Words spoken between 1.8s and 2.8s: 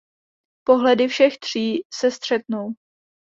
se střetnou.